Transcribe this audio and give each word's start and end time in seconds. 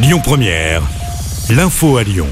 Lyon 0.00 0.20
Première, 0.22 0.82
l'info 1.50 1.96
à 1.96 2.04
Lyon. 2.04 2.28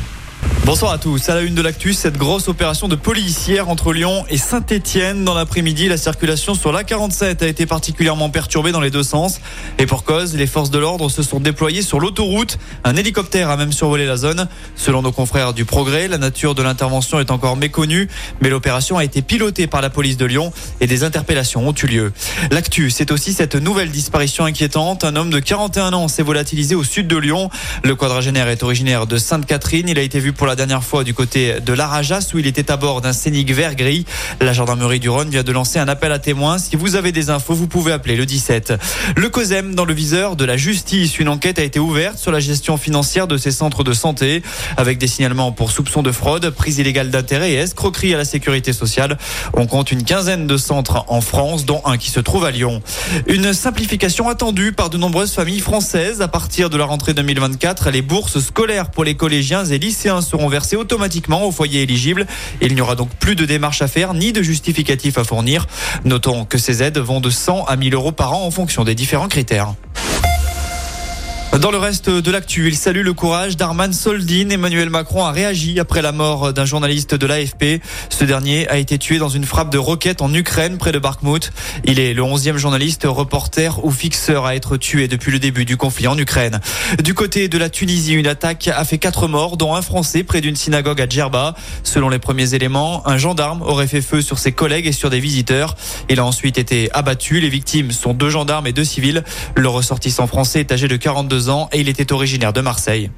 Bonsoir 0.67 0.91
à 0.91 0.99
tous. 0.99 1.29
À 1.29 1.37
la 1.37 1.43
une 1.43 1.55
de 1.55 1.63
l'actu, 1.63 1.95
cette 1.95 2.19
grosse 2.19 2.49
opération 2.49 2.89
de 2.89 2.97
police 2.97 3.47
hier 3.47 3.69
entre 3.69 3.93
Lyon 3.93 4.25
et 4.29 4.37
Saint-Etienne. 4.37 5.25
Dans 5.25 5.33
l'après-midi, 5.33 5.87
la 5.87 5.97
circulation 5.97 6.57
sur 6.57 6.73
l'A47 6.73 7.45
a 7.45 7.47
été 7.47 7.67
particulièrement 7.67 8.31
perturbée 8.31 8.73
dans 8.73 8.81
les 8.81 8.91
deux 8.91 9.05
sens. 9.05 9.39
Et 9.79 9.87
pour 9.87 10.03
cause, 10.03 10.35
les 10.35 10.49
forces 10.49 10.73
de 10.73 10.81
l'ordre 10.81 11.09
se 11.09 11.23
sont 11.23 11.39
déployées 11.39 11.83
sur 11.83 12.01
l'autoroute. 12.01 12.59
Un 12.83 12.97
hélicoptère 12.97 13.49
a 13.49 13.57
même 13.57 13.71
survolé 13.71 14.07
la 14.07 14.17
zone. 14.17 14.49
Selon 14.75 15.03
nos 15.03 15.13
confrères 15.13 15.55
du 15.55 15.65
Progrès, 15.65 16.09
la 16.09 16.19
nature 16.19 16.57
de 16.57 16.65
l'intervention 16.65 17.21
est 17.21 17.31
encore 17.31 17.57
méconnue, 17.57 18.09
mais 18.41 18.49
l'opération 18.49 18.99
a 18.99 19.05
été 19.05 19.23
pilotée 19.23 19.69
par 19.69 19.83
la 19.83 19.89
police 19.89 20.17
de 20.17 20.27
Lyon 20.27 20.53
et 20.81 20.89
des 20.89 21.05
interpellations 21.05 21.69
ont 21.69 21.75
eu 21.81 21.87
lieu. 21.87 22.13
L'actu, 22.51 22.91
c'est 22.91 23.13
aussi 23.13 23.33
cette 23.33 23.55
nouvelle 23.55 23.93
disparition 23.93 24.45
inquiétante. 24.45 25.05
Un 25.05 25.15
homme 25.15 25.31
de 25.31 25.39
41 25.39 25.93
ans 25.93 26.09
s'est 26.09 26.25
volatilisé 26.25 26.75
au 26.75 26.83
sud 26.83 27.07
de 27.07 27.17
Lyon. 27.17 27.51
Le 27.85 27.95
quadragénaire 27.95 28.49
est 28.49 28.65
originaire 28.65 29.07
de 29.07 29.17
Sainte-Catherine. 29.17 29.89
Il 29.89 30.01
a 30.01 30.03
été 30.03 30.19
vu 30.19 30.33
pour 30.33 30.49
la 30.49 30.56
dernière 30.57 30.83
fois 30.83 31.05
du 31.05 31.15
côté 31.15 31.61
de 31.61 31.73
l'Arajas 31.73 32.31
où 32.35 32.39
il 32.39 32.47
était 32.49 32.71
à 32.73 32.77
bord 32.77 33.01
d'un 33.01 33.13
Scénic 33.13 33.53
vert 33.53 33.77
gris. 33.77 34.05
La 34.41 34.53
gendarmerie 34.53 34.99
du 34.99 35.09
Rhône 35.09 35.31
vient 35.31 35.45
de 35.45 35.53
lancer 35.53 35.79
un 35.79 35.87
appel 35.87 36.11
à 36.11 36.19
témoins. 36.19 36.59
Si 36.59 36.75
vous 36.75 36.97
avez 36.97 37.13
des 37.13 37.31
infos, 37.31 37.55
vous 37.55 37.69
pouvez 37.69 37.93
appeler 37.93 38.17
le 38.17 38.27
17. 38.27 38.75
Le 39.17 39.29
COSEM 39.29 39.75
dans 39.75 39.85
le 39.85 39.95
viseur 39.95 40.35
de 40.35 40.45
la 40.45 40.57
justice. 40.57 41.19
Une 41.19 41.29
enquête 41.29 41.59
a 41.59 41.63
été 41.63 41.79
ouverte 41.79 42.19
sur 42.19 42.33
la 42.33 42.41
gestion 42.41 42.77
financière 42.77 43.29
de 43.29 43.37
ces 43.37 43.53
centres 43.53 43.85
de 43.85 43.93
santé 43.93 44.43
avec 44.77 44.99
des 44.99 45.07
signalements 45.07 45.53
pour 45.53 45.71
soupçons 45.71 46.03
de 46.03 46.11
fraude, 46.11 46.51
prise 46.51 46.79
illégale 46.79 47.11
d'intérêt 47.11 47.53
et 47.53 47.57
escroquerie 47.57 48.15
à 48.15 48.17
la 48.17 48.25
sécurité 48.25 48.73
sociale. 48.73 49.19
On 49.55 49.67
compte 49.67 49.93
une 49.93 50.03
quinzaine 50.03 50.47
de 50.47 50.57
centres 50.57 51.05
en 51.09 51.21
France, 51.21 51.67
dont 51.67 51.83
un 51.85 51.99
qui 51.99 52.11
se 52.11 52.21
trouve 52.21 52.45
à 52.45 52.51
Lyon. 52.51 52.83
Une 53.27 53.53
simplification 53.53 54.29
attendue 54.29 54.73
par 54.73 54.91
de 54.91 54.97
nombreuses 54.97 55.33
familles 55.33 55.61
françaises. 55.61 56.23
À 56.23 56.29
partir 56.29 56.71
de 56.71 56.77
la 56.77 56.85
rentrée 56.87 57.15
2024, 57.15 57.91
les 57.91 58.03
bourses 58.03 58.41
scolaires 58.41 58.91
pour 58.91 59.05
les 59.05 59.15
collégiens 59.15 59.65
et 59.65 59.79
lycéens 59.79 60.23
seront 60.23 60.46
versées 60.49 60.77
automatiquement 60.77 61.45
au 61.45 61.53
foyer 61.53 61.83
éligible. 61.83 62.27
Il 62.61 62.75
n'y 62.75 62.81
aura 62.81 62.95
donc 62.95 63.11
plus 63.11 63.37
de 63.37 63.45
démarches 63.45 63.83
à 63.83 63.89
faire 63.89 64.15
ni 64.15 64.33
de 64.33 64.43
justificatifs 64.43 65.19
à 65.19 65.25
fournir. 65.25 65.67
Notons 66.05 66.45
que 66.45 66.59
ces 66.59 66.83
aides 66.83 66.99
vont 66.99 67.21
de 67.21 67.31
100 67.31 67.65
à 67.65 67.77
1000 67.77 67.95
euros 67.95 68.13
par 68.13 68.33
an 68.33 68.45
en 68.45 68.51
fonction 68.51 68.85
des 68.85 68.95
différents 68.95 69.29
critères. 69.29 69.75
Dans 71.67 71.73
le 71.73 71.79
reste 71.79 72.09
de 72.09 72.31
l'actu, 72.31 72.69
il 72.69 72.77
salue 72.77 73.03
le 73.03 73.13
courage 73.13 73.57
d'Arman 73.57 73.93
Soldin. 73.93 74.51
Emmanuel 74.51 74.89
Macron 74.89 75.25
a 75.25 75.33
réagi 75.33 75.81
après 75.81 76.01
la 76.01 76.13
mort 76.13 76.53
d'un 76.53 76.65
journaliste 76.65 77.17
de 77.17 77.27
l'AFP. 77.27 77.83
Ce 78.09 78.23
dernier 78.23 78.69
a 78.69 78.77
été 78.77 78.99
tué 78.99 79.19
dans 79.19 79.29
une 79.29 79.45
frappe 79.45 79.71
de 79.71 79.79
roquette 79.79 80.23
en 80.23 80.33
Ukraine, 80.33 80.79
près 80.79 80.93
de 80.93 81.01
Bakhmut. 81.01 81.51
Il 81.83 81.99
est 81.99 82.15
le 82.15 82.23
11e 82.23 82.57
journaliste, 82.57 83.03
reporter 83.05 83.85
ou 83.85 83.91
fixeur 83.91 84.47
à 84.47 84.55
être 84.55 84.77
tué 84.77 85.09
depuis 85.09 85.33
le 85.33 85.41
début 85.41 85.65
du 85.65 85.77
conflit 85.77 86.07
en 86.07 86.17
Ukraine. 86.17 86.61
Du 87.03 87.15
côté 87.15 87.49
de 87.49 87.59
la 87.59 87.69
Tunisie, 87.69 88.15
une 88.15 88.29
attaque 88.29 88.69
a 88.69 88.85
fait 88.85 88.99
quatre 88.99 89.27
morts, 89.27 89.57
dont 89.57 89.75
un 89.75 89.83
Français 89.83 90.23
près 90.23 90.41
d'une 90.41 90.55
synagogue 90.55 91.01
à 91.01 91.09
Djerba. 91.09 91.57
Selon 91.83 92.11
les 92.11 92.21
premiers 92.21 92.55
éléments, 92.55 93.05
un 93.09 93.19
gendarme 93.19 93.63
aurait 93.63 93.89
fait 93.89 94.03
feu 94.03 94.23
sur 94.23 94.39
ses 94.39 94.53
collègues 94.53 94.87
et 94.87 94.93
sur 94.93 95.11
des 95.11 95.19
visiteurs. 95.19 95.75
Il 96.09 96.21
a 96.21 96.25
ensuite 96.25 96.59
été 96.59 96.93
abattu. 96.93 97.41
Les 97.41 97.49
victimes 97.49 97.91
sont 97.91 98.15
deux 98.15 98.31
gendarmes 98.31 98.69
et 98.69 98.73
deux 98.73 98.85
civils. 98.85 99.25
Le 99.57 99.69
ressortissant 99.69 100.29
français 100.29 100.61
est 100.61 100.71
âgé 100.71 100.87
de 100.87 100.97
42 100.97 101.49
ans 101.49 101.56
et 101.73 101.81
il 101.81 101.89
était 101.89 102.13
originaire 102.13 102.53
de 102.53 102.61
Marseille. 102.61 103.11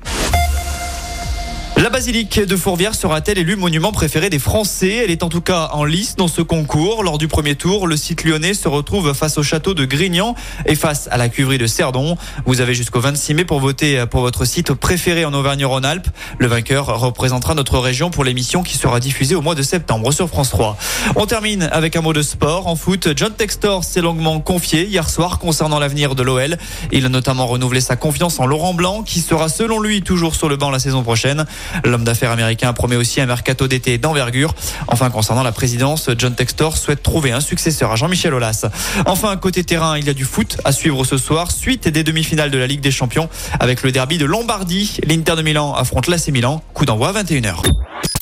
La 1.81 1.91
basilique 1.91 2.41
de 2.41 2.57
Fourvière 2.57 2.93
sera-t-elle 2.93 3.39
élue 3.39 3.55
monument 3.55 3.93
préféré 3.93 4.31
des 4.31 4.41
Français? 4.41 4.97
Elle 5.05 5.13
est 5.13 5.23
en 5.23 5.29
tout 5.29 5.41
cas 5.41 5.71
en 5.73 5.85
lice 5.85 6.17
dans 6.17 6.27
ce 6.27 6.43
concours. 6.43 7.05
Lors 7.05 7.19
du 7.19 7.29
premier 7.29 7.55
tour, 7.55 7.87
le 7.87 7.97
site 7.97 8.25
lyonnais 8.25 8.53
se 8.55 8.67
retrouve 8.67 9.15
face 9.15 9.39
au 9.39 9.45
château 9.45 9.75
de 9.75 9.85
Grignan 9.85 10.35
et 10.67 10.75
face 10.75 11.09
à 11.13 11.17
la 11.17 11.29
cuverie 11.29 11.57
de 11.57 11.69
Cerdon. 11.69 12.17
Vous 12.47 12.61
avez 12.61 12.75
jusqu'au 12.75 12.99
26 12.99 13.35
mai 13.35 13.45
pour 13.45 13.61
voter 13.61 14.05
pour 14.11 14.23
votre 14.23 14.45
site 14.45 14.73
préféré 14.73 15.25
en 15.25 15.33
Auvergne-Rhône-Alpes. 15.33 16.09
Le 16.41 16.49
vainqueur 16.49 16.99
représentera 17.01 17.55
notre 17.55 17.79
région 17.79 18.11
pour 18.11 18.25
l'émission 18.25 18.65
qui 18.65 18.77
sera 18.77 18.99
diffusée 18.99 19.37
au 19.37 19.41
mois 19.41 19.55
de 19.55 19.63
septembre 19.63 20.11
sur 20.11 20.29
France 20.29 20.51
3. 20.51 20.77
On 21.15 21.27
termine 21.27 21.69
avec 21.71 21.95
un 21.95 22.01
mot 22.01 22.13
de 22.13 22.23
sport. 22.23 22.67
En 22.67 22.75
foot, 22.75 23.11
John 23.15 23.33
Textor 23.33 23.85
s'est 23.85 24.01
longuement 24.01 24.41
confié 24.41 24.85
hier 24.85 25.09
soir 25.09 25.39
concernant 25.39 25.79
l'avenir 25.79 26.17
de 26.17 26.25
l'OL. 26.25 26.57
Il 26.91 27.07
a 27.07 27.09
notamment 27.09 27.47
renouvelé 27.47 27.81
sa 27.81 27.95
confiance 27.95 28.41
en 28.41 28.47
Laurent 28.47 28.75
Blanc 28.75 29.05
qui 29.05 29.21
sera 29.21 29.49
selon 29.49 29.79
lui 29.79 30.03
toujours 30.03 30.35
sur 30.35 30.49
le 30.49 30.57
banc 30.57 30.71
la 30.71 30.81
saison 30.81 31.05
prochaine. 31.05 31.47
L'homme 31.85 32.05
d'affaires 32.05 32.31
américain 32.31 32.73
promet 32.73 32.97
aussi 32.97 33.21
un 33.21 33.27
mercato 33.27 33.69
d'été 33.69 33.99
d'envergure. 33.99 34.55
Enfin, 34.89 35.11
concernant 35.11 35.43
la 35.43 35.53
présidence, 35.53 36.11
John 36.17 36.35
Textor 36.35 36.77
souhaite 36.77 37.03
trouver 37.03 37.33
un 37.33 37.41
successeur 37.41 37.93
à 37.93 37.97
Jean-Michel 37.97 38.35
Aulas. 38.35 38.67
Enfin, 39.07 39.37
côté 39.37 39.65
terrain, 39.65 39.99
il 39.99 40.07
y 40.07 40.11
a 40.11 40.15
du 40.15 40.25
foot 40.25 40.59
à 40.65 40.73
suivre 40.73 41.05
ce 41.05 41.19
soir, 41.19 41.51
suite 41.51 41.89
des 41.89 42.05
demi-finales 42.05 42.51
de 42.51 42.59
la 42.59 42.67
Ligue 42.67 42.81
des 42.81 42.91
Champions 42.91 43.29
avec 43.61 43.83
le 43.83 43.93
derby 43.93 44.19
de 44.19 44.25
Lombardie. 44.25 44.99
L'Inter 45.05 45.37
de 45.37 45.43
Milan 45.43 45.75
affronte 45.75 46.07
l'AC 46.07 46.29
Milan. 46.29 46.63
Coup 46.75 46.85
d'envoi 46.85 47.09
à 47.09 47.23
21h. 47.23 47.63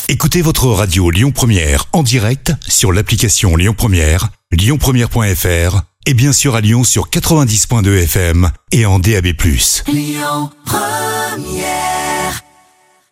Écoutez 0.08 0.40
votre 0.40 0.68
radio 0.68 1.10
Lyon 1.10 1.32
Première 1.32 1.86
en 1.92 2.04
direct 2.04 2.52
sur 2.68 2.92
l'application 2.92 3.56
Lyon 3.56 3.74
Première, 3.76 4.28
lyonpremière.fr 4.52 5.80
et 6.06 6.14
bien 6.14 6.32
sûr 6.32 6.54
à 6.54 6.60
Lyon 6.60 6.84
sur 6.84 7.10
90.2 7.10 8.04
FM 8.04 8.50
et 8.70 8.86
en 8.86 9.00
DAB+. 9.00 9.26
Lyon 9.88 10.50
Première 10.64 11.95